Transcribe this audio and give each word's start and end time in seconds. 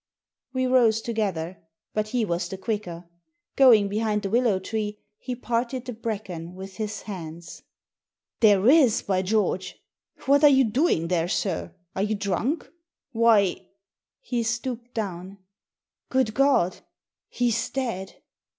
We 0.51 0.65
rose 0.65 0.99
together. 0.99 1.59
But 1.93 2.07
he 2.07 2.25
was 2.25 2.49
the 2.49 2.57
quicker. 2.57 3.07
Going 3.55 3.87
behind 3.87 4.23
the 4.23 4.31
willow 4.31 4.57
tree, 4.57 4.97
he 5.19 5.35
parted 5.35 5.85
the 5.85 5.93
bracken 5.93 6.55
with 6.55 6.77
his 6.77 7.03
hands." 7.03 7.61
There 8.39 8.67
is, 8.67 9.03
by 9.03 9.21
George! 9.21 9.79
What 10.25 10.43
are 10.43 10.47
you 10.49 10.63
doing 10.63 11.07
there, 11.09 11.27
sir? 11.27 11.75
Are 11.95 12.01
you 12.01 12.15
drunk? 12.15 12.67
Why" 13.11 13.67
He 14.21 14.41
stooped 14.41 14.95
down. 14.95 15.37
"Good 16.09 16.33
God! 16.33 16.79
He's 17.29 17.69
dead!" 17.69 18.15